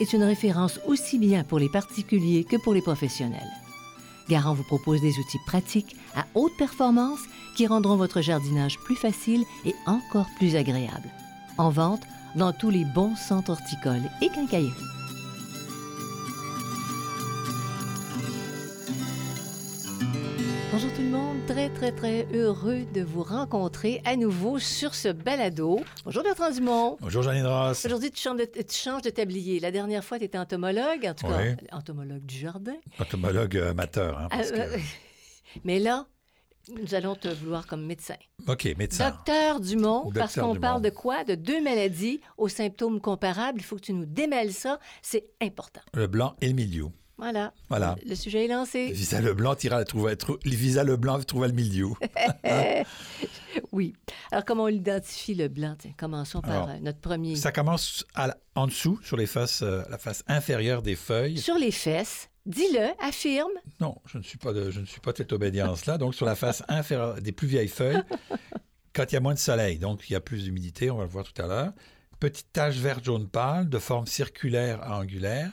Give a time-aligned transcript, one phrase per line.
[0.00, 3.52] est une référence aussi bien pour les particuliers que pour les professionnels.
[4.28, 7.20] Garant vous propose des outils pratiques à haute performance
[7.56, 11.08] qui rendront votre jardinage plus facile et encore plus agréable.
[11.56, 12.02] En vente
[12.36, 14.97] dans tous les bons centres horticoles et quincailleries.
[20.80, 25.08] Bonjour tout le monde, très très très heureux de vous rencontrer à nouveau sur ce
[25.08, 25.80] balado.
[26.04, 26.96] Bonjour Bertrand Dumont.
[27.00, 27.84] Bonjour Janine Ross.
[27.84, 29.58] Aujourd'hui, tu changes, de, tu changes de tablier.
[29.58, 31.56] La dernière fois, tu étais entomologue, en tout Oui.
[31.56, 32.76] cas, entomologue du jardin.
[33.00, 34.20] Entomologue amateur.
[34.20, 34.78] Hein, parce Euh, que- euh,
[35.64, 36.06] Mais là,
[36.80, 38.14] nous allons te vouloir comme médecin.
[38.46, 39.10] OK, médecin.
[39.10, 41.24] Docteur Dumont, Docteur parce qu'on parle de quoi?
[41.24, 43.58] De deux maladies aux symptômes comparables.
[43.60, 44.78] Il faut que tu nous démêles ça.
[45.02, 45.80] C'est important.
[45.94, 46.86] Le blanc et le milieu.
[47.18, 47.52] Voilà.
[47.68, 47.96] Voilà.
[48.06, 48.92] Le sujet est lancé.
[48.92, 51.88] Visa le blanc tira trouva, trou- Visa le blanc trouva le milieu.
[53.72, 53.94] Oui.
[54.30, 55.74] Alors, comment on l'identifie, le blanc?
[55.78, 57.34] Tiens, commençons par Alors, euh, notre premier.
[57.36, 61.38] Ça commence à en dessous, sur les faces, euh, la face inférieure des feuilles.
[61.38, 63.50] Sur les fesses, dis-le, affirme.
[63.80, 65.98] Non, je ne suis pas de, je ne suis pas de cette obédience-là.
[65.98, 68.02] Donc, sur la face inférieure des plus vieilles feuilles,
[68.94, 71.04] quand il y a moins de soleil, donc il y a plus d'humidité, on va
[71.04, 71.72] le voir tout à l'heure.
[72.20, 75.50] Petites taches vert jaune pâle de forme circulaire à angulaire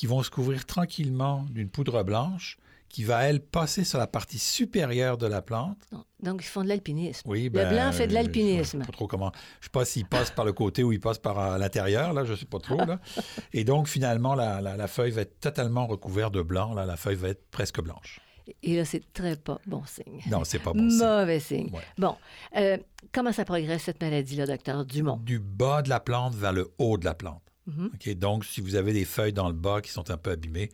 [0.00, 2.56] qui vont se couvrir tranquillement d'une poudre blanche
[2.88, 5.76] qui va, elle, passer sur la partie supérieure de la plante.
[6.22, 7.28] Donc, ils font de l'alpinisme.
[7.28, 8.70] Oui, Le ben, blanc fait de je- l'alpinisme.
[8.72, 9.30] Je ne sais pas trop comment.
[9.34, 12.14] Je ne sais pas s'il passe par le côté ou il passe par euh, l'intérieur,
[12.14, 12.78] là, je ne sais pas trop.
[12.78, 12.98] Là.
[13.52, 16.72] Et donc, finalement, la, la- la feuille va être totalement recouverte de blanc.
[16.72, 18.20] Là, la feuille va être presque blanche.
[18.62, 20.22] Et là, c'est très pas bon signe.
[20.30, 20.88] Non, c'est pas bon.
[20.88, 20.98] signe.
[21.06, 21.70] Mauvais signe.
[21.74, 21.82] Ouais.
[21.98, 22.16] Bon,
[22.56, 22.78] euh,
[23.12, 25.18] comment ça progresse, cette maladie-là, docteur Dumont?
[25.18, 27.42] Du bas de la plante vers le haut de la plante.
[27.76, 27.90] Mhm.
[27.94, 28.14] OK?
[28.16, 30.70] Donc, si vous avez des feuilles dans le bas qui sont un peu abîmées,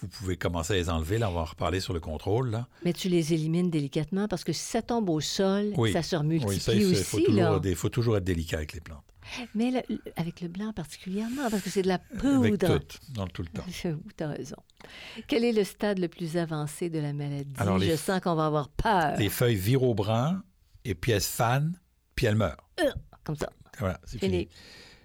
[0.00, 1.18] vous pouvez commencer à les enlever.
[1.18, 2.50] Là, on va en reparler sur le contrôle.
[2.50, 2.66] Là.
[2.84, 5.92] Mais tu les élimines délicatement parce que si ça tombe au sol, Oui.
[5.92, 7.26] ça se Oui, remultiplie ça, il faut, aussi.
[7.68, 9.04] il faut toujours être délicat avec les plantes.
[9.54, 12.78] Mais le- avec le blanc particulièrement, parce que c'est de la Avec poudre.
[12.78, 13.64] tout, dans tout le temps.
[14.16, 14.56] Tu as raison.
[15.28, 17.52] Quel est le stade le plus avancé de la maladie?
[17.58, 19.16] Alors, Je sens qu'on va avoir peur.
[19.18, 20.42] Les feuilles virent au brun
[20.84, 21.78] et puis elles se fanent,
[22.16, 22.70] puis elles meurent.
[23.22, 23.50] Comme ça.
[23.78, 24.30] Voilà, c'est Fini.
[24.38, 24.48] fini.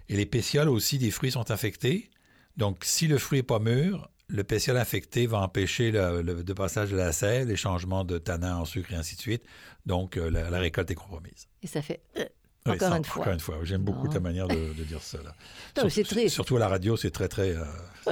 [0.08, 2.10] Et les pétioles aussi des fruits sont infectés.
[2.56, 6.96] Donc, si le fruit n'est pas mûr, le pétiole infecté va empêcher le, passage de
[6.96, 9.42] la sève, les changements de tanin en sucre et ainsi de suite.
[9.84, 11.46] Donc, euh, la, la récolte est compromise.
[11.62, 12.24] Et ça fait euh,
[12.66, 13.22] Oui, encore ça, une fois.
[13.22, 13.58] Encore une fois.
[13.62, 15.18] J'aime beaucoup ta manière de, de dire ça.
[15.76, 16.34] C'est Surtout- triste.
[16.34, 17.64] Surtout à la radio, c'est très, très, euh,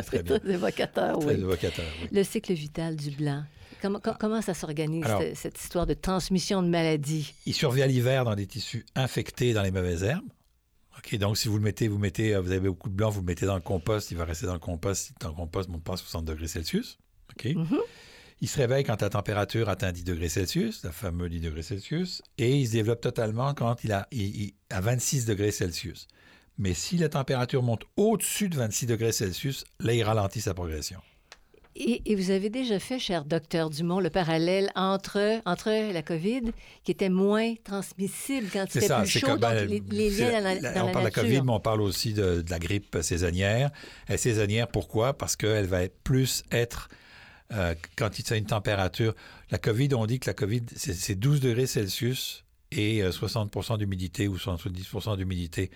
[0.07, 0.39] très bien.
[0.39, 1.41] Très évocateur, Très oui.
[1.41, 1.85] évocateur.
[2.03, 2.09] oui.
[2.13, 3.43] Le cycle vital du blanc.
[3.83, 7.35] Comment, com- comment ça s'organise, cette, cette histoire de transmission de maladie?
[7.45, 10.25] Il survit à l'hiver dans des tissus infectés dans les mauvaises herbes.
[11.07, 13.21] OK, donc si vous le mettez, vous mettez, euh, vous avez beaucoup de blanc, vous
[13.21, 15.69] le mettez dans le compost, il va rester dans le compost, si dans le compost
[15.69, 16.99] ne monte pas à 60 degrés Celsius.
[17.33, 17.45] OK?
[17.55, 17.79] Mhm.
[18.41, 22.23] Il se réveille quand la température atteint 10 degrés Celsius, le fameux 10 degrés Celsius,
[22.39, 26.09] et il se développe totalement quand il a il- il- à 26 degrés Celsius.
[26.59, 31.01] Mais si la température monte au-dessus de 26 degrés Celsius, là, il ralentit sa progression.
[31.77, 36.43] Et, et vous avez déjà fait, cher docteur Dumont, le parallèle entre, entre la COVID,
[36.85, 40.31] qui était moins transmissible quand c'était ça, plus chaud, comme donc ben, les, les c'est
[40.31, 42.13] liens dans la, la- dans on la parle de la COVID, mais on parle aussi
[42.13, 43.71] de, de la grippe saisonnière.
[44.07, 45.15] Elle est saisonnière, pourquoi?
[45.19, 46.89] Parce qu'elle va être plus être
[47.53, 49.15] euh, quand il y a une température.
[49.51, 53.79] La COVID, on dit que la COVID, c'est c'est 12 degrés Celsius et euh, 60%
[53.79, 55.71] d'humidité ou 70% d'humidité.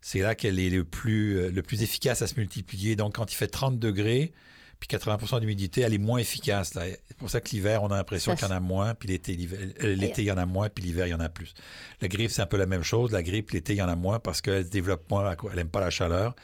[0.00, 2.96] C'est là qu'elle est le plus, euh, le plus efficace à se multiplier.
[2.96, 4.32] Donc, quand il fait 30 degrés,
[4.80, 6.72] puis 80% d'humidité, elle est moins efficace.
[6.74, 9.36] C'est pour ça que l'hiver, on a l'impression qu'il y en a moins, puis l'été,
[9.36, 11.54] l'hiver- euh, l'été, il y en a moins, puis l'hiver, il y en a plus.
[12.00, 13.12] La grippe, c'est un peu la même chose.
[13.12, 15.68] La grippe, l'été, il y en a moins parce qu'elle se développe moins, elle n'aime
[15.68, 16.34] pas la chaleur.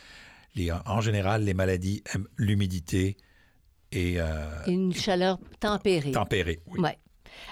[0.54, 3.16] Les- en général, les maladies aiment l'humidité
[3.92, 6.10] et euh, Une chaleur tempérée.
[6.12, 6.60] tempérée.
[6.66, 6.80] Oui.
[6.80, 6.98] Ouais.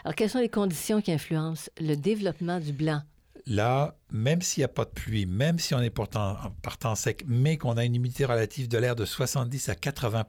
[0.05, 3.03] Alors, quelles sont les conditions qui influencent le développement du blanc?
[3.47, 6.95] Là, même s'il n'y a pas de pluie, même si on est pourtant en partant
[6.95, 10.25] sec, mais qu'on a une humidité relative de l'air de 70 à 80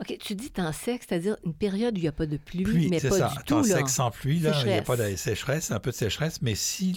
[0.00, 2.62] OK, tu dis temps sec, c'est-à-dire une période où il n'y a pas de pluie,
[2.62, 3.28] Pluie, mais pas ça.
[3.28, 3.68] du Temps tout.
[3.68, 3.76] là.
[3.76, 6.54] sec sans pluie, là, il n'y a pas de sécheresse, un peu de sécheresse, mais
[6.54, 6.94] si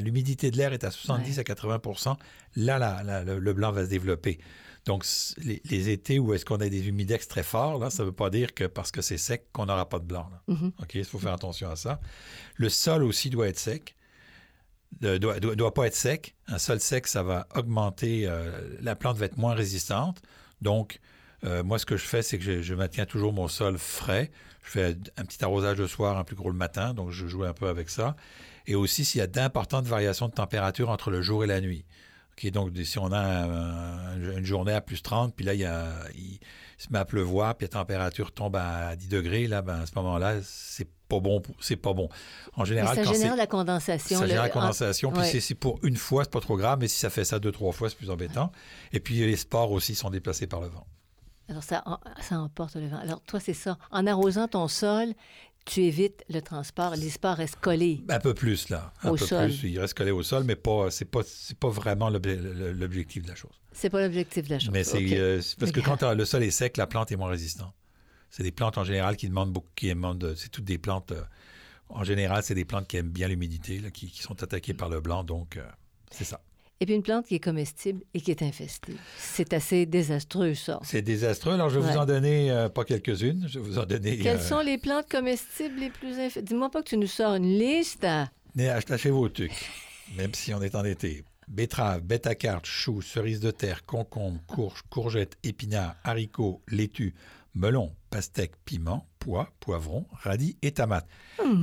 [0.00, 1.38] l'humidité de l'air est à 70 Ouais.
[1.40, 2.16] à 80
[2.56, 4.38] là, la- la- le, le blanc va se développer.
[4.86, 5.04] Donc,
[5.38, 8.14] les, les étés où est-ce qu'on a des humidex très forts, là, ça ne veut
[8.14, 10.28] pas dire que parce que c'est sec qu'on n'aura pas de blanc.
[10.32, 10.42] là.
[10.54, 10.72] Mhm.
[10.80, 12.00] OK, il faut faire attention à ça.
[12.56, 13.94] Le sol aussi doit être sec.
[15.02, 16.34] Ne doit, pas être sec.
[16.46, 18.50] Un sol sec, ça va augmenter, euh,
[18.80, 20.22] la plante va être moins résistante.
[20.62, 21.00] Donc,
[21.44, 24.30] euh, moi, ce que je fais, c'est que je, maintiens toujours mon sol frais.
[24.62, 27.44] Je fais un petit arrosage le soir, un plus gros le matin, donc je joue
[27.44, 28.16] un peu avec ça.
[28.66, 31.84] Et aussi, s'il y a d'importantes variations de température entre le jour et la nuit.
[32.32, 35.64] OK, donc, si on a un- une journée à plus 30, puis là, il, y
[35.64, 35.92] a,
[36.78, 39.92] se met à pleuvoir, puis la température tombe à 10 degrés, là, ben, à ce
[39.96, 41.40] moment-là, c'est pas bon.
[41.60, 42.08] C'est pas bon.
[42.54, 44.18] En Mais général, ça quand c'est génère la condensation.
[44.18, 45.10] ça le- génère la en- condensation.
[45.12, 45.40] Puis ouais.
[45.40, 47.72] c'est- pour une fois, c'est pas trop grave, mais si ça fait ça deux, trois
[47.72, 48.50] fois, c'est plus embêtant.
[48.92, 50.86] Et puis les spores aussi sont déplacés par le vent.
[51.48, 51.84] Alors, ça,
[52.20, 52.98] ça emporte le vent.
[52.98, 53.78] Alors, toi, c'est ça.
[53.92, 55.14] En arrosant ton sol,
[55.66, 56.96] tu évites le transport.
[56.96, 58.02] Les spores restent collés.
[58.08, 58.92] Un peu plus, là.
[59.02, 59.48] Un Au peu sol.
[59.48, 59.64] plus.
[59.70, 62.38] Il reste collé au sol, mais pas, c'est pas, c'est pas vraiment l'obje-
[62.72, 63.52] l'objectif de la chose.
[63.72, 64.70] C'est pas l'objectif de la chose.
[64.72, 67.74] Mais c'est euh, parce que quand le sol est sec, la plante est moins résistante.
[68.30, 71.12] C'est des plantes en général qui demandent beaucoup, qui demandent, euh, c'est toutes des plantes.
[71.12, 71.22] euh,
[71.88, 75.00] en général, c'est des plantes qui aiment bien l'humidité, qui, qui sont attaquées par le
[75.00, 75.62] blanc, donc euh,
[76.10, 76.40] c'est ça.
[76.80, 78.92] Et puis une plante qui est comestible et qui est infestée.
[79.16, 80.78] C'est assez désastreux, ça.
[80.82, 81.54] C'est désastreux.
[81.54, 81.92] Alors, je vais Ouais.
[81.92, 83.46] vous en donner euh, pas quelques-unes.
[83.48, 84.18] Je vais vous en donner.
[84.18, 86.42] Quelles euh, sont les plantes comestibles les plus infestées?
[86.42, 88.06] Dis-moi pas que tu nous sors une liste.
[88.54, 89.70] Mais achetez vos trucs,
[90.18, 91.24] même si on est en été.
[91.48, 97.14] Betterave, bêta-carte, choux, cerises de terre, concombre, courge, courgettes, épinards, haricots, laitue,
[97.54, 101.06] melon, pastèque, piment, pois, poivron, radis et tomates.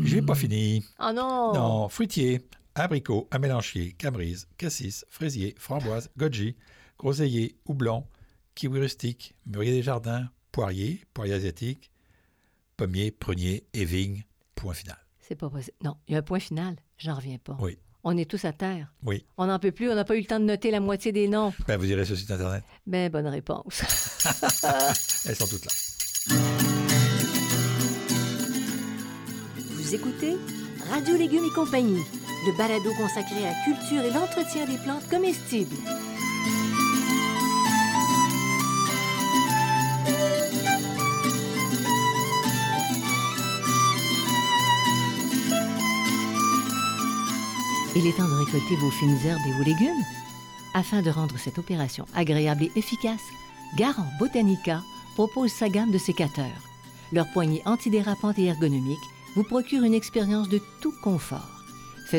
[0.03, 0.83] J'ai pas fini.
[0.99, 1.53] Oh non!
[1.53, 2.41] Non, fruitiers,
[2.75, 6.55] abricots, amélanchiers, cabrise, cassis, fraisier, framboise, goji,
[6.97, 8.05] groseillier, houblon,
[8.55, 11.91] kiwi rustique, mûrier des jardins, poirier, poirier asiatique,
[12.77, 14.23] pommier, prunier et vigne.
[14.55, 14.97] Point final.
[15.19, 15.75] C'est pas possible.
[15.83, 16.75] Non, il y a un point final.
[16.97, 17.57] J'en reviens pas.
[17.59, 17.77] Oui.
[18.05, 18.93] On est tous à terre.
[19.03, 19.25] Oui.
[19.37, 19.89] On n'en peut plus.
[19.89, 21.53] On n'a pas eu le temps de noter la moitié des noms.
[21.67, 22.63] Ben, vous irez sur le site Internet.
[22.85, 23.81] Ben, bonne réponse.
[25.25, 25.71] Elles sont toutes là.
[29.57, 30.37] Vous écoutez
[30.89, 32.01] Radio Légumes et compagnie,
[32.45, 35.75] le balado consacré à la culture et l'entretien des plantes comestibles.
[47.95, 50.03] Il est temps de récolter vos fines herbes et vos légumes.
[50.73, 53.21] Afin de rendre cette opération agréable et efficace,
[53.77, 54.81] Garant Botanica
[55.13, 56.45] propose sa gamme de sécateurs.
[57.13, 58.97] Leur poignée antidérapante et ergonomique
[59.35, 61.52] vous procure une expérience de tout confort.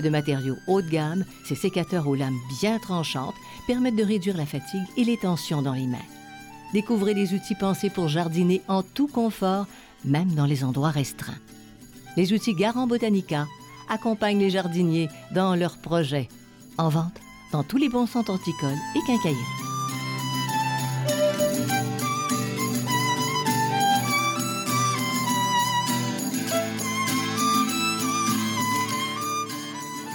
[0.00, 3.36] De matériaux haut de gamme, ces sécateurs aux lames bien tranchantes
[3.68, 5.98] permettent de réduire la fatigue et les tensions dans les mains.
[6.72, 9.66] Découvrez les outils pensés pour jardiner en tout confort,
[10.04, 11.38] même dans les endroits restreints.
[12.16, 13.46] Les outils Garant Botanica
[13.88, 16.28] accompagnent les jardiniers dans leurs projets.
[16.76, 17.20] En vente
[17.52, 19.63] dans tous les bons centres horticoles et quincailleries.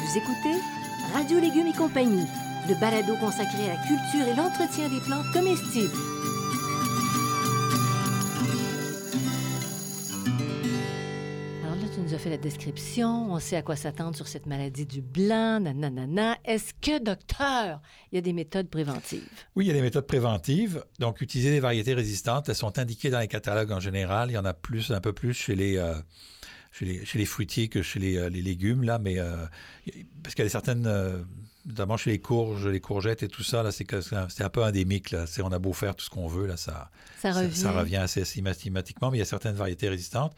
[0.09, 0.59] Vous écoutez
[1.13, 2.25] Radio Légumes et compagnie,
[2.67, 5.93] le balado consacré à la culture et l'entretien des plantes comestibles.
[11.63, 14.47] Alors là, tu nous as fait la description, on sait à quoi s'attendre sur cette
[14.47, 16.39] maladie du blanc, nanana.
[16.43, 17.79] Est-ce que, docteur,
[18.11, 19.29] il y a des méthodes préventives?
[19.55, 20.83] Oui, il y a des méthodes préventives.
[20.97, 22.49] Donc, utiliser des variétés résistantes.
[22.49, 24.31] Elles sont indiquées dans les catalogues en général.
[24.31, 25.93] Il y en a plus, un peu plus chez les, euh,
[26.79, 28.97] chez les, chez les fruitiers que chez les, euh, les légumes, là.
[28.99, 29.35] Mais euh,
[30.23, 31.19] parce qu'il y a certaines, euh,
[31.65, 34.63] notamment chez les courges, les courgettes et tout ça, là, c'est un- c'est un peu
[34.63, 35.27] endémique, là.
[35.27, 36.89] C'est, on a beau faire tout ce qu'on veut, là, ça,
[37.21, 37.55] Ça ça, revient.
[37.55, 39.11] ça revient assez systématiquement.
[39.11, 40.33] Mais il y a certaines variétés résistantes.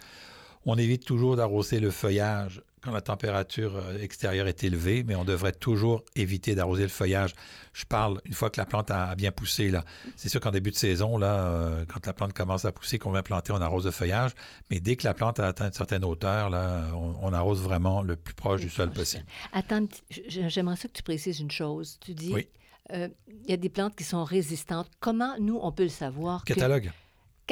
[0.66, 5.24] On évite toujours d'arroser le feuillage quand la température euh, extérieure est élevée, mais on
[5.24, 7.34] devrait toujours éviter d'arroser le feuillage.
[7.74, 9.70] Je parle une fois que la plante a bien poussé.
[9.70, 9.86] Là.
[10.16, 13.12] C'est sûr qu'en début de saison, là, euh, quand la plante commence à pousser, qu'on
[13.12, 14.32] vient planter, on arrose le feuillage.
[14.72, 18.02] Mais dès que la plante a atteint une certaine hauteur, là, on, on arrose vraiment
[18.02, 19.26] le plus proche du sol possible.
[19.54, 19.86] Attends,
[20.28, 21.98] j'aimerais ça que tu précises une chose.
[22.02, 22.48] Tu dis, Oui.
[22.94, 23.10] euh,
[23.46, 24.90] il y a des plantes qui sont résistantes.
[25.00, 26.44] Comment, nous, on peut le savoir?
[26.46, 26.54] que-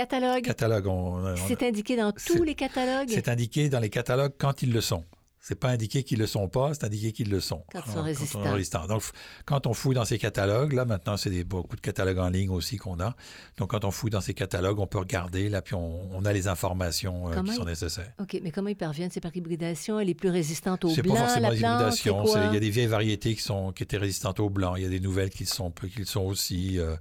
[0.03, 0.43] Catalogue.
[0.43, 0.83] Catalogue.
[0.83, 0.87] Catalogue.
[0.87, 3.09] on- on- C'est indiqué dans C'est- tous les catalogues.
[3.09, 5.03] c'est indiqué dans les catalogues quand ils le sont.
[5.41, 7.63] C'est pas indiqué qu'ils le sont pas, c'est indiqué qu'ils le sont.
[7.71, 8.53] Quand ils sont Alors, résistants.
[8.53, 8.87] résistant.
[8.87, 9.01] Donc,
[9.45, 12.49] quand on fouille dans ces catalogues, là, maintenant, c'est des- beaucoup de catalogues en ligne
[12.49, 13.15] aussi qu'on a.
[13.57, 16.31] Donc, quand on fouille dans ces catalogues, on peut regarder, là, puis on, on a
[16.33, 18.11] les informations euh, qui sont nécessaires.
[18.19, 19.11] OK, mais comment ils parviennent?
[19.11, 19.99] C'est par hybridation?
[19.99, 21.55] Elle est plus résistante au C'est blanc, pas forcément c'est
[22.03, 22.45] c'est- quoi?
[22.49, 24.75] Il y a des vieilles variétés qui, sont, qui étaient résistantes au blanc.
[24.75, 26.77] Il y a des nouvelles qui le sont, qui le sont aussi.
[26.79, 26.95] euh,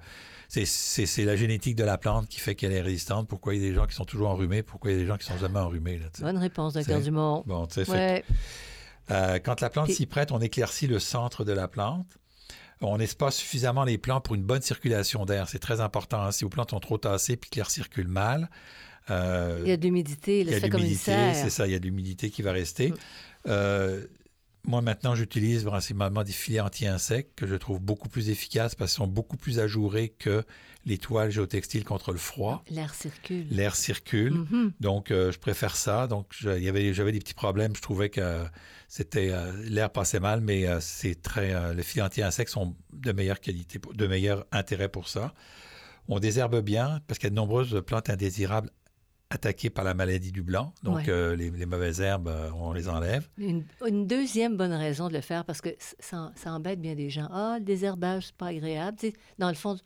[0.49, 3.29] c'est- la génétique de la plante qui fait qu'elle est résistante.
[3.29, 4.63] Pourquoi il y a des gens qui sont toujours enrhumés?
[4.63, 5.99] Pourquoi il y a des gens qui sont jamais enrhumés?
[5.99, 6.07] Là.
[6.21, 7.43] Bonne réponse, docteur Dumont.
[7.47, 8.25] Bon, tu sais, Ouais.
[9.11, 12.07] Euh, quand la plante s'y prête, on éclaircit le centre de la plante.
[12.81, 15.49] On espace suffisamment les plants pour une bonne circulation d'air.
[15.49, 16.23] C'est très important.
[16.23, 16.31] hein.
[16.33, 18.49] Si vos plantes sont trop tassées puis que l'air circule mal,
[19.11, 21.75] euh, Il y a de l'humidité, il y a de l'humidité, c'est ça, il y
[21.75, 22.93] a de l'humidité qui va rester.
[23.49, 24.05] Euh,
[24.65, 28.99] moi, maintenant, j'utilise principalement des filets anti-insectes que je trouve beaucoup plus efficaces parce qu'ils
[28.99, 30.45] sont beaucoup plus ajourés que
[30.85, 32.63] les toiles géotextiles contre le froid.
[32.71, 33.47] L'air circule.
[33.51, 34.35] L'air circule.
[34.35, 34.73] Mhm.
[34.81, 36.07] Donc, euh, je préfère ça.
[36.07, 37.75] Donc, j'avais des petits problèmes.
[37.77, 38.45] Je trouvais que euh,
[38.89, 41.75] c'était euh, l'air passait mal, mais euh, c'est très.
[41.75, 45.35] les filets anti-insectes sont de meilleure qualité, de meilleur intérêt pour ça.
[46.09, 48.71] On désherbe bien parce qu'il y a de nombreuses plantes indésirables
[49.31, 50.73] attaquées par la maladie du blanc.
[50.83, 51.09] Donc, Ouais.
[51.11, 53.29] euh, les, les mauvaises herbes, euh, on les enlève.
[53.37, 57.11] Une, une deuxième bonne raison de le faire, parce que ça, ça embête bien des
[57.11, 57.29] gens.
[57.31, 58.97] Ah, le désherbage, c'est pas agréable.
[58.99, 59.79] Tu sais, dans le fond,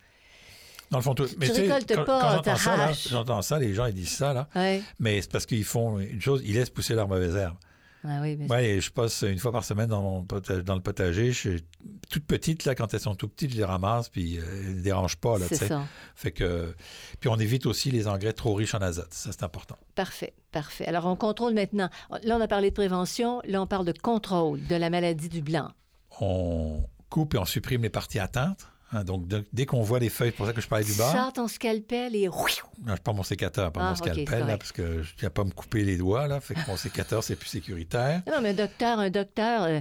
[0.90, 1.26] Dans le fond, tout.
[1.26, 3.08] Tu tu sais, récoltes quand, pas, quand j'entends ça, là, t'arraches.
[3.08, 4.82] j'entends ça, les gens ils disent ça là, ouais.
[5.00, 7.56] mais c'est parce qu'ils font une chose, ils laissent pousser leurs mauvaises herbes.
[8.04, 10.80] Ah oui, mais Oui, je passe une fois par semaine dans, mon pota- dans le
[10.80, 11.30] potager.
[11.32, 11.64] Je suis
[12.11, 14.82] toute petite, là, quand elles sont tout petites, je les ramasse, puis euh, elles ne
[14.82, 15.68] dérangent pas, là, tu c'est sais.
[15.68, 15.82] ça.
[16.16, 16.75] Fait que...
[17.21, 19.12] Puis on évite aussi les engrais trop riches en azote.
[19.14, 19.76] Ça, c'est important.
[19.94, 20.87] Parfait, parfait.
[20.87, 21.88] Alors, on contrôle maintenant.
[22.25, 23.40] Là, on a parlé de prévention.
[23.44, 25.71] Là, on parle de contrôle de la maladie du blanc.
[26.21, 28.66] On coupe et on supprime les parties atteintes.
[28.92, 29.04] Hein.
[29.04, 31.11] donc, de- dès qu'on voit les feuilles, c'est pour ça que je parlais du bas.
[31.12, 32.28] Sors ton scalpel et...
[32.28, 35.18] Non, je prends mon sécateur, pas Ah, mon c'est scalpel, là, parce que je ne
[35.18, 36.40] tiens pas me couper les doigts, là.
[36.40, 38.22] Fait que mon sécateur, c'est plus sécuritaire.
[38.30, 39.62] Non, mais un docteur, un docteur...
[39.64, 39.80] euh,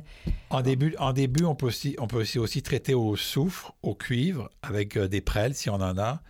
[0.50, 3.96] En début, en début on, peut aussi, on peut aussi, aussi traiter au soufre, au
[3.96, 6.22] cuivre, avec euh, des prêles, si on en a,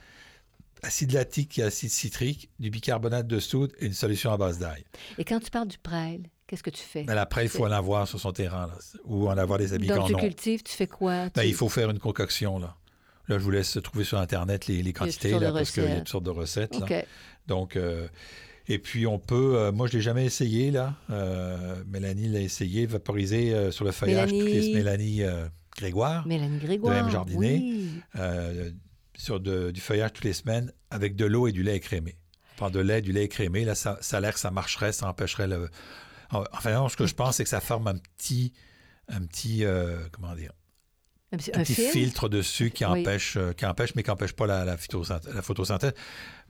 [0.84, 4.84] acide lactique et acide citrique, du bicarbonate de soude et une solution à base d'ail.
[5.20, 7.06] Et quand tu parles du prêle, qu'est-ce que tu fais?
[7.08, 8.74] Mais la prêle, il faut en avoir sur son terrain, là,
[9.06, 11.30] ou en avoir des habits Donc, tu cultives, tu fais quoi?
[11.34, 12.76] Ben, Tu- il faut faire une concoction, là.
[13.28, 15.98] Là, je vous laisse trouver sur Internet les, les quantités, là, parce qu'il y a
[16.00, 16.78] toutes sortes de recettes.
[16.78, 17.04] là.
[17.48, 18.08] Donc, euh,
[18.68, 20.94] et puis on peut, euh, moi je l'ai jamais essayé là.
[21.10, 25.20] Euh, Mélanie l'a essayé, vaporiser sur le feuillage toutes les Mélanie.
[25.22, 25.22] Mélanie
[25.78, 26.94] Grégoire, Mélanie Grégoire.
[26.96, 27.10] De M.
[27.12, 27.58] Jardinet.
[27.62, 28.02] Oui.
[29.18, 32.18] sur de- du feuillage toutes les semaines avec de l'eau et du lait écrémé.
[32.58, 34.92] On parle de lait, du lait écrémé, là ça, ça a l'air que ça marcherait,
[34.92, 35.70] ça empêcherait le.
[36.32, 38.54] En- Enfin, non, ce que je pense, c'est que ça forme un petit,
[39.08, 40.52] un petit, euh, comment dire,
[41.34, 43.02] Un, petit- un filtre dessus qui Oui.
[43.02, 45.94] empêche, euh, qui empêche, mais qui empêche pas la, la, phytosynthèse- la photosynthèse.
[45.94, 46.04] Puis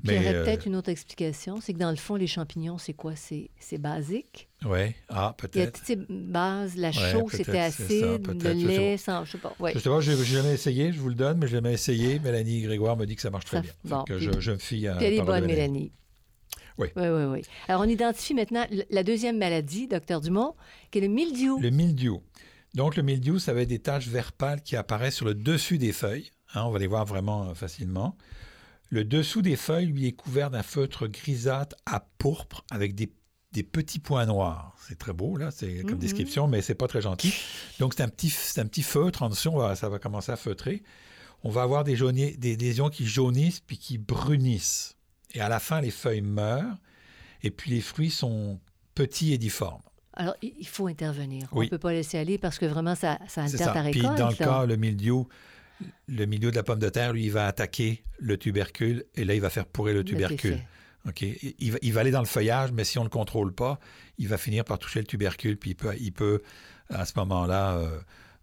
[0.03, 2.25] il y Mais aurait euh, peut-être une autre explication, c'est que dans le fond, les
[2.25, 3.15] champignons, c'est quoi?
[3.15, 4.49] C'est c'est basique.
[4.65, 5.73] ouais, ah Il y a peut-être.
[5.77, 9.23] toutes ces bases, la chaux, peut-être, c'était ça, acide, le peut-être, je sais lait, sans,
[9.25, 9.53] je sais pas.
[9.59, 9.71] Ouais.
[9.75, 12.17] Je sais pas, j'ai jamais essayé, je vous le donne, mais je l'ai jamais essayé.
[12.17, 13.71] Mélanie Grégoire me dit que ça marche très Ça- bien.
[13.83, 15.91] Bon, que je, je me fie à elle est bonne, Mélanie.
[16.81, 16.87] Oui.
[16.95, 17.41] Oui, oui, oui.
[17.67, 20.55] Alors, on identifie maintenant la deuxième maladie, docteur Dumont,
[20.91, 21.59] qui est le mildiou.
[21.59, 22.21] Le mildiou.
[22.73, 25.77] Donc, le mildiou, ça va être des taches vert pâle qui apparaissent sur le dessus
[25.77, 26.31] des feuilles.
[26.53, 28.17] Hein, on va les voir vraiment euh, facilement.
[28.89, 33.11] Le dessous des feuilles, lui, est couvert d'un feutre grisâtre à pourpre avec des,
[33.53, 34.75] des petits points noirs.
[34.87, 35.99] C'est très beau, là, c'est comme Mhm.
[35.99, 37.33] description, mais c'est pas très gentil.
[37.79, 40.31] Donc, c'est un petit, c'est un petit feutre en dessous, on va- ça va commencer
[40.31, 40.83] à feutrer.
[41.43, 44.95] On va avoir des, jauniers- des lésions qui jaunissent puis qui brunissent.
[45.33, 46.77] Et à la fin, les feuilles meurent
[47.43, 48.59] et puis les fruits sont
[48.95, 49.81] petits et difformes.
[50.13, 51.47] Alors, il faut intervenir.
[51.51, 53.73] On ne peut pas laisser aller parce que vraiment, ça, ça altère ça.
[53.73, 55.27] ta Puis dans le cas, le mildiou,
[56.07, 59.33] le mildiou de la pomme de terre, lui, il va attaquer le tubercule et là,
[59.33, 60.57] il va faire pourrir le tubercule.
[60.57, 60.67] fait.
[61.07, 61.21] OK?
[61.59, 63.79] Il va, il va aller dans le feuillage, mais si on ne le contrôle pas,
[64.17, 66.41] il va finir par toucher le tubercule, puis il peut, il peut
[66.89, 67.99] à ce moment-là, euh,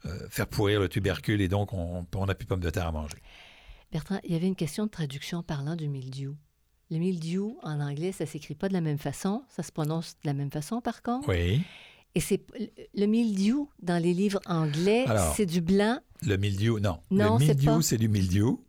[0.07, 2.87] euh, faire pourrir le tubercule et donc on on n'a plus de pommes de terre
[2.87, 3.18] à manger.
[3.92, 6.37] Bertrand, il y avait une question de traduction parlant du mildiou.
[6.90, 9.42] Le mildiou, en anglais, ça s'écrit pas de la même façon.
[9.49, 11.28] Ça se prononce de la même façon, par contre.
[11.28, 11.62] Oui.
[12.14, 12.40] Et c'est
[12.95, 15.04] le mildiou, dans les livres anglais,
[15.37, 16.00] c'est du blanc.
[16.23, 16.99] Le mildiou, non.
[17.11, 17.83] Non, le pas.
[17.83, 18.64] c'est du mildiou.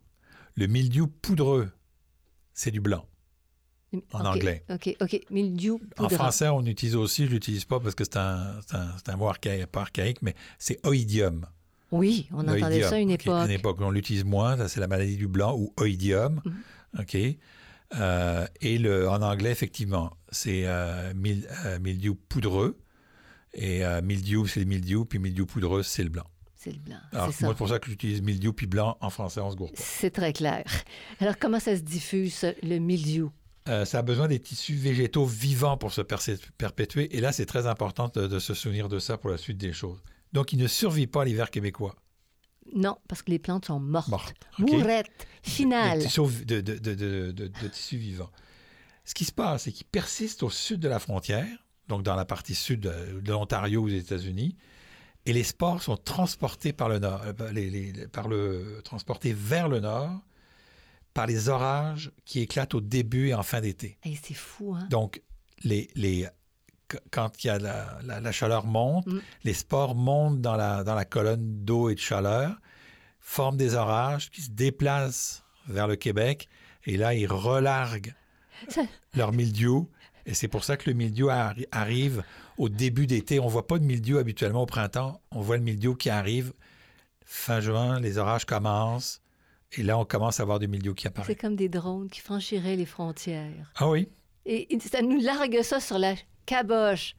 [0.56, 1.70] Le mildiou poudreux,
[2.52, 3.06] c'est du blanc.
[4.12, 4.64] En anglais.
[4.70, 5.20] OK, OK.
[5.30, 6.16] Mildiou En poudreux.
[6.16, 9.16] français, on utilise aussi, je ne l'utilise pas parce que c'est un, c'est un, un
[9.16, 11.46] mot archaïque, pas archaïque, mais c'est oïdium.
[11.90, 13.34] Oui, on entendait ça à une époque.
[13.34, 16.40] À une époque, on l'utilise moins, ça, c'est la maladie du blanc ou oïdium.
[16.44, 16.54] Mhm.
[17.00, 17.16] OK.
[17.98, 22.78] Euh, et le, en anglais, effectivement, c'est euh, mil- euh, mildiou poudreux.
[23.52, 26.26] Et euh, mildiou, c'est le mildiou, puis mildiou poudreux, c'est le blanc.
[26.54, 26.96] C'est le blanc.
[27.12, 27.54] Alors, C'est moi, ça.
[27.54, 28.96] c'est pour ça que j'utilise mildiou puis blanc.
[29.00, 29.82] En français, on se gourre pas.
[29.82, 30.64] C'est très clair.
[31.20, 33.32] Alors, comment ça se diffuse, le mildiou?
[33.84, 37.16] ça a besoin des tissus végétaux vivants pour se perpétuer.
[37.16, 40.02] Et là, c'est très important de, se souvenir de ça pour la suite des choses.
[40.32, 41.94] Donc, il ne survit pas l'hiver québécois.
[42.74, 44.08] Non, parce que les plantes sont mortes.
[44.08, 44.48] Mortes.
[44.58, 46.00] Mourettes, finales.
[46.00, 48.30] De, de, tissus vivants.
[49.04, 51.48] Ce qui se passe, c'est qu'ils persistent au sud de la frontière,
[51.88, 54.56] donc dans la partie sud de l'Ontario aux États-Unis,
[55.26, 59.80] et les spores sont transportés par le nord, euh, les, par le, transportés vers le
[59.80, 60.22] nord
[61.12, 63.98] par les orages qui éclatent au début et en fin d'été.
[64.22, 64.86] c'est fou, hein?
[64.90, 65.20] Donc,
[65.64, 66.28] les, les,
[67.10, 69.20] quand il y a la, la, chaleur monte, mm.
[69.44, 72.56] les spores montent dans la, dans la colonne d'eau et de chaleur,
[73.20, 76.48] forment des orages qui se déplacent vers le Québec,
[76.86, 78.14] et là, ils relarguent
[79.14, 79.88] leur mildiou.
[80.26, 81.28] Et c'est pour ça que le mildiou
[81.72, 82.22] arrive
[82.58, 83.40] au début d'été.
[83.40, 85.20] On ne voit pas de mildiou habituellement au printemps.
[85.30, 86.52] On voit le mildiou qui arrive
[87.24, 89.22] fin juin, les orages commencent.
[89.72, 91.26] Et là, on commence à voir du mildiou qui apparaît.
[91.26, 93.72] C'est comme des drones qui franchiraient les frontières.
[93.76, 94.08] Ah oui?
[94.46, 96.14] Et ça nous largue ça sur la
[96.46, 97.14] caboche.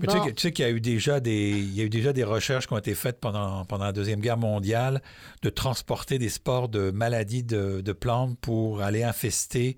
[0.00, 2.66] Tu sais, qu'il y a eu déjà des, il y a eu déjà des recherches
[2.66, 5.00] qui ont été faites pendant, pendant la Deuxième Guerre mondiale
[5.42, 9.76] de transporter des spores de maladies de, de plantes pour aller infester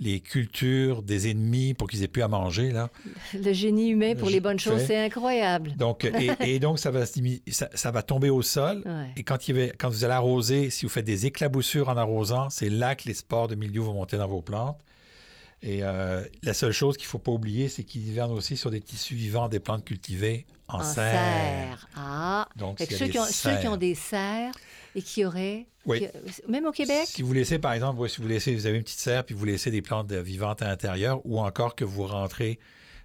[0.00, 2.70] les cultures des ennemis pour qu'ils aient plus à manger.
[2.70, 2.88] Là.
[3.34, 5.74] Le génie humain pour les bonnes choses, c'est incroyable.
[5.76, 8.84] Donc, et, donc, ça va, ça, va tomber au sol.
[9.16, 12.70] Et quand, il quand vous allez arroser, si vous faites des éclaboussures en arrosant, c'est
[12.70, 14.78] là que les spores de milieu vont monter dans vos plantes.
[15.62, 18.70] Et euh, la seule chose qu'il ne faut pas oublier, c'est qu'ils hivernent aussi sur
[18.70, 21.88] des tissus vivants des plantes cultivées en, serre.
[21.96, 24.54] Ah, donc ceux qui, ont, ceux qui, ont, des serres
[24.94, 25.66] et qui auraient...
[25.84, 26.06] Oui.
[26.46, 27.06] même au Québec?
[27.06, 29.46] Si vous laissez, par exemple, si vous laissez, vous avez une petite serre, puis vous
[29.46, 32.58] laissez des plantes vivantes à l'intérieur, ou encore que vous rentrez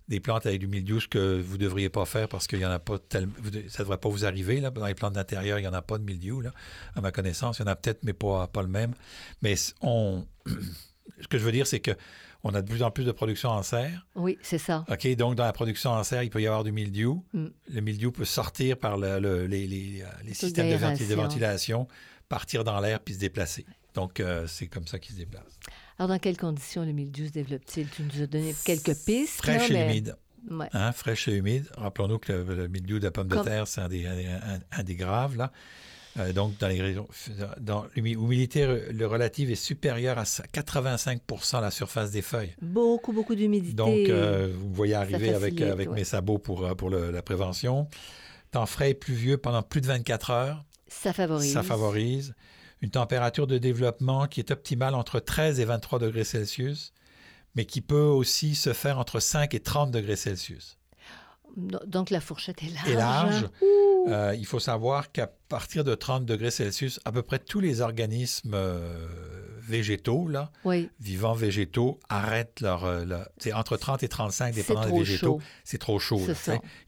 [0.10, 2.66] des plantes avec du mildiou, ce que vous ne devriez pas faire parce qu'il y
[2.66, 3.34] en a pas tellement...
[3.70, 4.60] Ça ne devrait pas vous arriver.
[4.60, 4.70] Là.
[4.70, 6.52] Dans les plantes d'intérieur, il n'y en a pas de mildiou, là,
[6.96, 7.60] à ma connaissance.
[7.60, 8.94] Il y en a peut-être, mais pas, pas le même.
[9.42, 10.26] Mais on...
[11.22, 11.92] ce que je veux dire, c'est que
[12.44, 14.06] on a de plus en plus de production en serre.
[14.16, 14.84] Oui, c'est ça.
[14.90, 17.24] OK, donc dans la production en serre, il peut y avoir du mildiou.
[17.34, 17.48] Mm.
[17.70, 21.88] Le mildiou peut sortir par le, les, les, les systèmes de, ventilation,
[22.28, 23.66] partir dans l'air puis se déplacer.
[23.94, 25.60] Donc, euh, c'est comme ça qu'il se déplace.
[25.98, 27.88] Alors, dans quelles conditions le mildiou se développe-t-il?
[27.90, 29.38] Tu nous as donné quelques pistes.
[29.38, 30.16] Fraîche et humide.
[30.50, 30.68] Ouais.
[30.74, 31.70] Hein, fraîche et humide.
[31.78, 35.38] Rappelons-nous que le, mildiou de la pomme de terre, c'est un des, un des graves,
[35.38, 35.52] là.
[36.20, 37.08] Euh, donc, dans les régions,
[37.60, 41.22] dans l'humidité relative est supérieure à 85
[41.54, 42.56] à la surface des feuilles.
[42.62, 43.74] Beaucoup, beaucoup d'humidité.
[43.74, 47.88] Donc, euh, vous voyez arriver avec, avec mes sabots pour, euh, la prévention.
[48.52, 50.64] Temps frais et pluvieux pendant plus de 24 heures.
[50.88, 51.54] Ça favorise.
[51.54, 52.36] Ça favorise.
[52.82, 56.94] Une température de développement qui est optimale entre 13 et 23 degrés Celsius,
[57.56, 60.78] mais qui peut aussi se faire entre 5 et 30 degrés Celsius.
[61.56, 62.90] Donc, la fourchette est large.
[62.90, 63.46] Est large.
[64.08, 67.82] Euh, il faut savoir qu'à partir de 30 degrés Celsius, à peu près tous les
[67.82, 68.98] organismes euh,
[69.62, 70.52] végétaux, là,
[71.00, 72.84] vivants végétaux, arrêtent leur...
[72.84, 73.06] Euh,
[73.38, 75.40] c'est entre 30 et 35, dépendant des végétaux.
[75.64, 76.22] C'est trop chaud.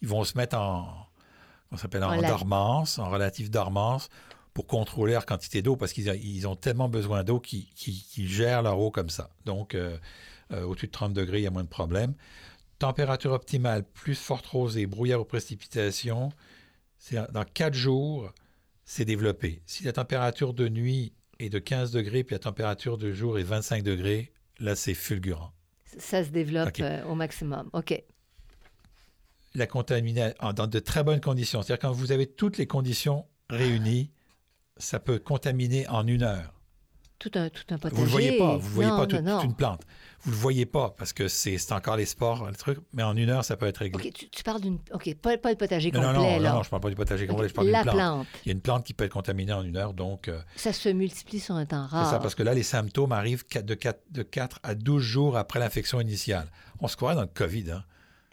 [0.02, 1.08] Ils vont se mettre en,
[1.72, 4.10] on s'appelle en, dormance, en relative dormance,
[4.54, 7.68] pour contrôler leur quantité d'eau, parce qu'ils ont tellement besoin d'eau qu'ils
[8.16, 9.30] gèrent leur eau comme ça.
[9.46, 9.76] Donc,
[10.52, 12.14] au-dessus de 30 degrés, il y a moins de problèmes.
[12.80, 16.32] Température optimale, plus forte rosée, brouillard aux précipitations,
[17.14, 18.32] dans quatre jours,
[18.84, 19.62] c'est développé.
[19.66, 23.44] Si la température de nuit est de 15 degrés, puis la température de jour est
[23.44, 25.52] 25 degrés, là, c'est fulgurant.
[25.98, 27.70] Ça se développe euh, au maximum.
[27.74, 28.02] OK.
[29.54, 31.62] La contamination, dans de très bonnes conditions.
[31.62, 34.12] C'est-à-dire quand vous avez toutes les conditions réunies,
[34.78, 36.54] ça peut contaminer en une heure.
[37.18, 37.96] Tout un, tout un potager.
[37.96, 39.82] Vous ne le voyez pas, vous ne voyez pas toute, une plante.
[40.22, 43.16] Vous ne le voyez pas parce que c'est encore les sports, le truc, mais en
[43.16, 44.12] une heure, ça peut être réglé.
[44.12, 44.80] Tu, parles d'une.
[44.92, 46.08] OK, pas, pas, le potager complet.
[46.08, 48.28] Non, non, non, je ne parle pas du potager complet, je parle d'une plante.
[48.44, 50.28] Il y a une plante qui peut être contaminée en une heure, donc.
[50.28, 52.06] Euh, ça se multiplie sur un temps rare.
[52.06, 55.38] C'est ça, parce que là, les symptômes arrivent de 4, de 4 à 12 jours
[55.38, 56.48] après l'infection initiale.
[56.80, 57.84] On se croirait dans le COVID, hein?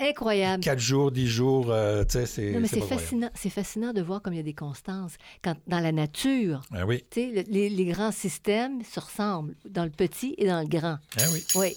[0.03, 0.65] Incroyable.
[0.65, 2.51] Quatre jours, dix jours, euh, tu sais, c'est.
[2.59, 3.31] mais c'est fascinant.
[3.35, 5.15] C'est fascinant de voir comme il y a des constances.
[5.45, 7.05] Quand, dans la nature, ah oui.
[7.11, 10.99] tu sais, les, les, grands systèmes se ressemblent dans le petit et dans le grand.
[11.19, 11.45] Ah oui.
[11.55, 11.77] Oui.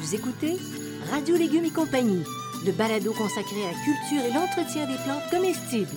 [0.00, 0.56] Vous écoutez
[1.10, 2.22] Radio Légumes et compagnie,
[2.64, 5.96] le balado consacré à la culture et l'entretien des plantes comestibles.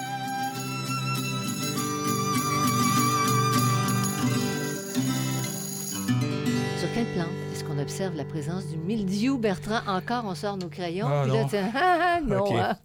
[7.81, 9.81] Observe la présence du mildiou, Bertrand?
[9.87, 11.07] Encore, on sort nos crayons.
[11.09, 12.45] Ah, puis là, non.
[12.53, 12.77] ah, ah, hein.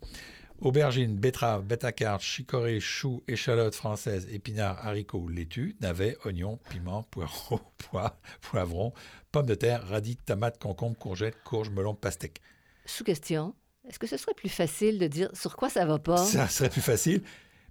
[0.62, 8.18] Aubergines, betteraves, bêta-cartes, chicorée, choux, échalotes françaises, épinards, haricots, laitues, navets, oignons, piments, poireaux, pois,
[8.40, 8.94] poivrons,
[9.32, 12.40] pommes de terre, radis, tomates, concombres, courgettes, courges, melons, pastèques.
[12.86, 13.54] Sous question,
[13.86, 16.24] est-ce que ce serait plus facile de dire sur quoi ça va pas?
[16.24, 17.22] Ça serait plus facile.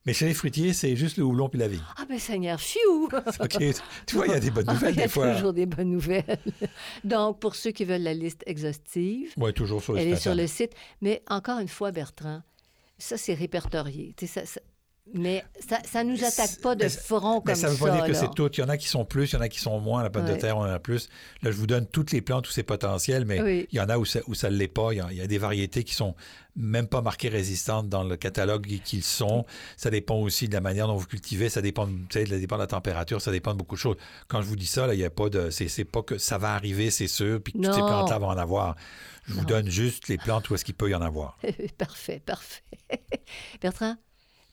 [0.05, 1.81] Mais chez les fruitiers, c'est juste le houblon puis la vigne.
[1.97, 3.09] Ah ben Seigneur, fiou!
[3.39, 3.57] OK.
[4.05, 5.33] Tu vois, il y a des bonnes Ah, nouvelles Il y a des fois.
[5.33, 6.37] toujours des bonnes nouvelles.
[7.03, 10.21] Donc, pour ceux qui veulent la liste exhaustive, Oui, toujours sur le elle site est
[10.21, 10.71] sur le site.
[11.01, 12.41] Mais encore une fois, Bertrand,
[12.97, 14.13] ça, c'est répertorié.
[14.15, 14.61] Tu sais, ça- ça-
[15.13, 15.45] Mais
[15.87, 18.33] ça ne nous attaque pas de front comme ça ne veut pas dire que c'est
[18.35, 18.49] tout.
[18.53, 20.01] Il y en a qui sont plus, il y en a qui sont moins.
[20.03, 21.09] La pomme de terre, on en a plus.
[21.43, 23.67] Là, je vous donne toutes les plantes, tous ces potentiels, mais Oui.
[23.71, 24.93] il y en a où ça ne l'est pas.
[24.93, 26.15] Il y, a, il y a des variétés qui sont
[26.55, 29.45] même pas marquées résistantes dans le catalogue qu'ils sont.
[29.77, 31.49] Ça dépend aussi de la manière dont vous cultivez.
[31.49, 33.21] Ça dépend, ça dépend de la température.
[33.21, 33.97] Ça dépend de beaucoup de choses.
[34.27, 35.49] Quand je vous dis ça, là, il n'y a pas de.
[35.51, 38.37] C'est pas que ça va arriver, c'est sûr, puis que toutes ces plantes-là vont en
[38.37, 38.75] avoir.
[39.27, 41.37] Je vous donne juste les plantes où est-ce qu'il peut y en avoir.
[41.77, 42.61] parfait, parfait.
[43.61, 43.95] Bertrand,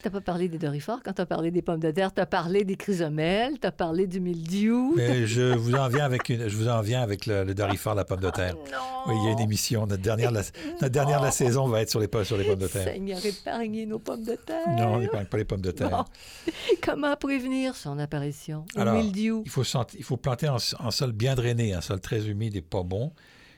[0.02, 2.12] tu n'as pas parlé des dorifores quand tu as parlé des pommes de terre.
[2.12, 4.94] Tu as parlé des chrysomèles, tu as parlé du mildiou.
[4.96, 7.94] Mais je vous en viens avec, une, je vous en viens avec le, le dorifort,
[7.94, 8.54] la pomme de terre.
[8.54, 8.78] Non!
[9.06, 9.86] Oui, il y a une émission.
[9.86, 10.42] Notre dernière, de la,
[10.80, 12.84] notre dernière de la saison va être sur les, sur les pommes de terre.
[12.84, 14.68] Seigneur, épargnez nos pommes de terre.
[14.76, 15.90] Non, on n'épargne pas les pommes de terre.
[15.90, 16.04] Bon.
[16.82, 18.64] Comment prévenir son apparition?
[18.76, 19.42] Au Alors, mildiou?
[19.44, 19.64] Il faut,
[19.96, 23.12] il faut planter en, en sol bien drainé, un sol très humide et pas bon.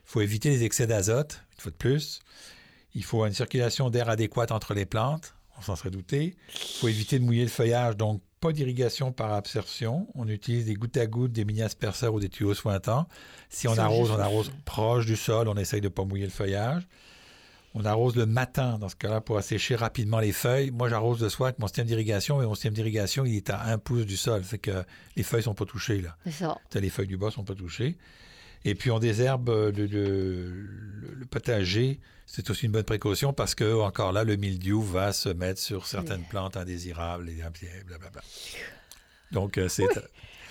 [0.07, 2.21] Il faut éviter les excès d'azote, une fois de plus.
[2.95, 6.37] Il faut une circulation d'air adéquate entre les plantes, on s'en serait douté.
[6.55, 10.07] Il faut éviter de mouiller le feuillage, donc pas d'irrigation par absorption.
[10.15, 13.09] On utilise des gouttes à gouttes, des mini-asperceurs ou des tuyaux sointants.
[13.49, 16.31] Si on arrose, on arrose proche du sol, on essaye de ne pas mouiller le
[16.31, 16.87] feuillage.
[17.77, 20.71] On arrose le matin, dans ce cas-là, pour assécher rapidement les feuilles.
[20.71, 23.65] Moi, j'arrose le soir avec mon système d'irrigation, mais mon système d'irrigation, il est à
[23.65, 24.45] un pouce du sol.
[24.45, 24.85] Fait que
[25.17, 26.17] les feuilles sont pas touchées, là.
[26.25, 26.57] C'est ça.
[26.75, 27.97] Les feuilles du bas sont pas touchées.
[28.67, 32.01] Et puis on désherbe euh, le, le- le- le potager.
[32.37, 35.87] C'est aussi une bonne précaution parce que encore là, le mildiou va se mettre sur
[35.87, 37.35] certaines plantes indésirables et
[37.87, 38.23] blablabla.
[39.31, 39.85] Donc euh, c'est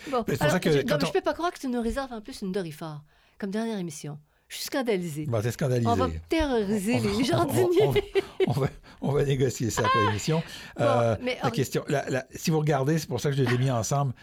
[0.09, 1.59] Bon, Mais c'est pour alors, ça que je, non, on- je peux pas croire que
[1.59, 3.01] tu nous réserves en plus une dorifort,
[3.37, 4.17] comme dernière émission.
[4.49, 5.25] Je suis scandalisée.
[5.25, 5.87] bon, t'es scandalisé.
[5.89, 7.83] On va terroriser On les jardiniers.
[7.83, 7.99] on va-
[8.47, 8.67] on va,
[9.01, 10.41] on va négocier ça après l'émission.
[10.79, 13.57] Euh, la question, la- la- si vous regardez, c'est pour ça que je les ai
[13.57, 14.13] mis ensemble.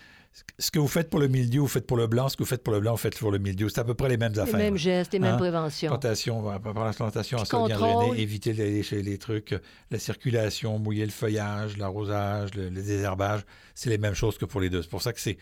[0.58, 2.28] Ce que vous faites pour le mildiou, vous faites pour le blanc.
[2.28, 3.68] Ce que vous faites pour le blanc, vous faites pour le mildiou.
[3.68, 4.56] C'est à peu près les mêmes les affaires.
[4.58, 5.38] mêmes gestes, les mêmes Hein?
[5.38, 5.88] préventions.
[5.88, 7.68] Plantation, par à la plantation contrôle.
[7.70, 9.54] drainé, éviter les, les- les trucs,
[9.90, 13.40] la circulation, mouiller le feuillage, l'arrosage, le, le désherbage,
[13.74, 14.82] c'est les mêmes choses que pour les deux.
[14.82, 15.36] C'est pour ça que c'est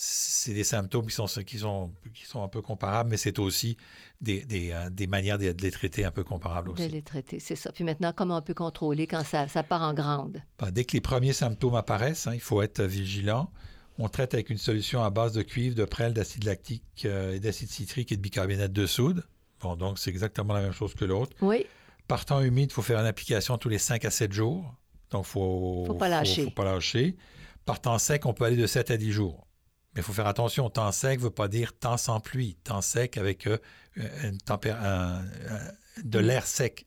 [0.00, 3.76] c'est des symptômes qui sont, qui sont, qui sont un peu comparables, mais c'est aussi
[4.20, 6.88] des, des, euh, des manières de, de les traiter un peu comparables De aussi.
[6.88, 7.72] les traiter, c'est ça.
[7.72, 10.40] Puis maintenant, comment on peut contrôler quand ça, ça part en grande?
[10.60, 13.50] Ben, dès que les premiers symptômes apparaissent, hein, il faut être vigilant.
[13.98, 17.40] On traite avec une solution à base de cuivre, de prêle, d'acide lactique euh, et
[17.40, 19.24] d'acide citrique et de bicarbonate de soude.
[19.60, 21.36] Bon, donc c'est exactement la même chose que l'autre.
[21.40, 21.66] Oui,
[22.06, 24.72] Par temps humide, il faut faire une application tous les 5 à 7 jours.
[25.10, 26.44] Donc, il faut, Faut pas lâcher.
[26.44, 27.16] Faut, pas lâcher.
[27.64, 29.46] Par temps sec, on peut aller de 7 à 10 jours.
[29.94, 30.70] Mais il faut faire attention.
[30.70, 32.54] Temps sec ne veut pas dire temps sans pluie.
[32.62, 33.58] Temps sec avec euh,
[33.96, 36.86] une tempé- un- un- de l'air sec.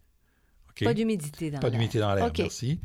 [0.81, 1.71] Pas d'humidité dans Pas l'air.
[1.73, 2.79] d'humidité dans l'air, merci.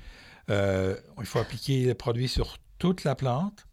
[0.50, 3.66] Euh, il faut appliquer le produit sur toute la plante,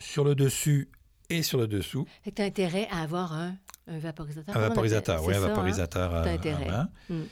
[0.00, 0.88] sur le dessus
[1.28, 2.06] et sur le dessous.
[2.24, 3.54] Fait que tu as intérêt à avoir un,
[3.86, 4.56] un vaporisateur.
[4.56, 5.48] Un vaporisateur, oui, un hein?
[5.48, 6.66] vaporisateur à, T'as à intérêt.
[6.66, 6.88] main.
[7.08, 7.22] Mm.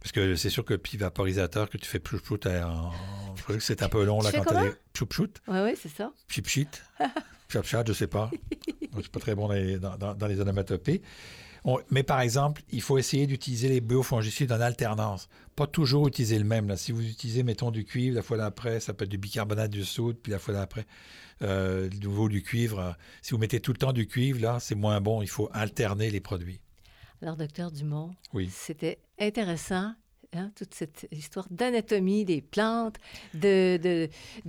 [0.00, 2.92] Parce que c'est sûr que le petit vaporisateur que tu fais pchou en...
[3.36, 4.60] Je crois que c'est un peu long là quand tu comment?
[4.60, 6.12] as pchou pchou, Oui, oui, c'est ça.
[6.28, 6.68] pchip pchit,
[7.48, 8.30] chap chat, je sais pas.
[8.96, 11.00] Je suis pas très bon dans les, dans- dans les onomatopées.
[11.64, 15.28] On- mais par exemple, il faut essayer d'utiliser les biofongicides en alternance.
[15.56, 16.68] Pas toujours utiliser le même.
[16.68, 16.76] Là.
[16.76, 19.82] Si vous utilisez, mettons, du cuivre, la fois d'après, ça peut être du bicarbonate de
[19.82, 20.84] soude, puis la fois d'après,
[21.42, 22.78] euh, de nouveau du cuivre.
[22.80, 25.22] euh, Si vous mettez tout le temps du cuivre, là, c'est moins bon.
[25.22, 26.60] Il faut alterner les produits.
[27.22, 28.50] Alors, docteur Dumont, Oui.
[28.52, 29.94] c'était intéressant,
[30.36, 32.96] hein, toute cette histoire d'anatomie des plantes,
[33.34, 34.08] de,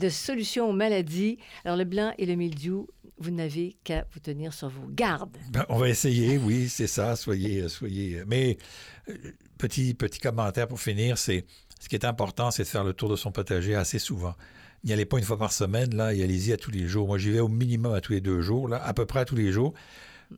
[0.09, 1.37] solutions aux maladies.
[1.63, 5.37] Alors, le blanc et le mildiou, vous n'avez qu'à vous tenir sur vos gardes.
[5.51, 7.15] Ben, on va essayer, oui, c'est ça.
[7.15, 8.23] Soyez, euh, soyez.
[8.27, 8.57] Mais
[9.09, 9.13] euh,
[9.57, 11.45] petit petit commentaire pour finir, c'est
[11.79, 14.35] ce qui est important, c'est de faire le tour de son potager assez souvent.
[14.83, 17.07] n'y allez pas une fois par semaine, là, et allez-y à tous les jours.
[17.07, 19.25] Moi, j'y vais au minimum à tous les deux jours, là, à peu près à
[19.25, 19.73] tous les jours.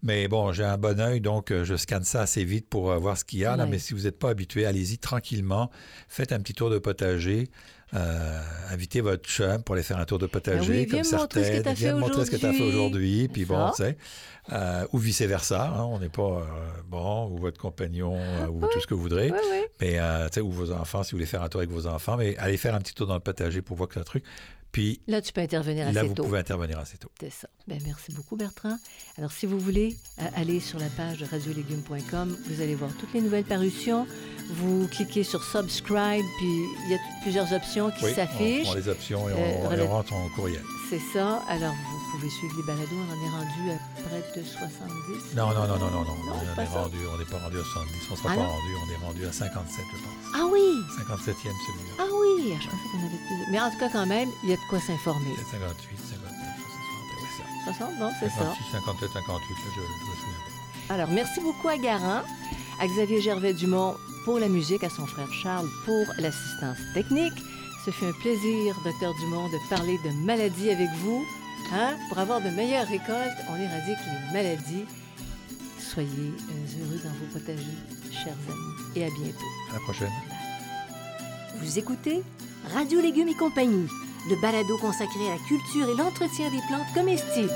[0.04, 2.98] Mais bon, j'ai un bon œil, donc euh, je scanne ça assez vite pour euh,
[2.98, 3.56] voir ce qu'il y a.
[3.56, 3.70] Là, Ouais.
[3.72, 5.72] mais si vous n'êtes pas habitué, allez-y tranquillement.
[6.08, 7.50] Faites un petit tour de potager.
[7.94, 11.12] Euh, invitez votre chum pour aller faire un tour de potager, Ah oui, comme viens
[11.14, 11.64] me montrer ce que certaines.
[11.64, 13.28] t'as Viens me montrer ce que tu as fait aujourd'hui.
[13.30, 13.74] Puis bon, Ça.
[13.78, 13.98] tu sais.
[14.52, 15.70] euh, ou vice-versa.
[15.70, 16.44] hein, on n'est pas euh,
[16.86, 18.18] bon, ou votre compagnon,
[18.50, 19.32] ou tout ce que vous voudrez.
[19.32, 19.62] Oui.
[19.80, 19.94] Mais,
[20.28, 22.18] tu sais, ou vos enfants, si vous voulez faire un tour avec vos enfants.
[22.18, 24.24] Mais allez faire un petit tour dans le potager pour voir que un truc.
[24.72, 26.24] Puis Là, tu peux intervenir là, assez vous tôt.
[26.24, 27.10] pouvez intervenir assez tôt.
[27.20, 27.48] C'est ça.
[27.68, 28.78] Ben, merci beaucoup, Bertrand.
[29.18, 33.14] Alors, si vous voulez euh, aller sur la page de radiolégumes.com, vous allez voir toutes
[33.14, 34.06] les nouvelles parutions.
[34.52, 36.48] Vous cliquez sur subscribe, puis
[36.86, 38.64] il y a plusieurs options qui Oui, on s'affichent.
[38.64, 40.62] prend les options et on, Euh, on les relais- rentre en courriel.
[40.90, 41.44] C'est ça.
[41.50, 42.96] Alors, vous pouvez suivre les balados.
[42.96, 45.36] On en est rendu à près de 70.
[45.36, 46.16] Non, non, non, non, non, non.
[46.24, 46.82] Non, on pas est ça.
[46.82, 49.06] rendu, on n'est pas rendu à 70, on ne sera Ah pas rendu, on est
[49.06, 50.32] rendu à 57, je pense.
[50.34, 50.64] Ah oui!
[50.96, 51.94] 57e celui-là.
[52.00, 52.56] Ah oui!
[52.56, 53.52] Je pensais qu'on avait plus.
[53.52, 55.32] Mais en tout cas, quand même, il y a de quoi s'informer.
[55.36, 56.32] Peut-être 58, 59,
[57.68, 57.84] 60, ouais, ça.
[57.84, 58.56] 60, non, c'est ça.
[58.56, 60.42] 56, 57, 58, là, je, je me souviens
[60.88, 60.94] pas.
[60.94, 62.24] Alors, merci beaucoup à Garant,
[62.80, 67.36] à Xavier Gervais-Dumont pour la musique, à son frère Charles pour l'assistance technique.
[67.88, 71.24] Ce fut un plaisir, docteur Dumont, de parler de maladies avec vous.
[71.72, 71.96] Hein?
[72.10, 74.84] Pour avoir de meilleures récoltes, on éradique les maladies.
[75.80, 77.64] Soyez euh, heureux dans vos potagers,
[78.12, 79.46] chers amis, et à bientôt.
[79.70, 80.12] À la prochaine.
[81.62, 82.24] Vous écoutez
[82.74, 83.88] Radio Légumes et compagnie,
[84.30, 87.54] le balado consacré à la culture et l'entretien des plantes comestibles.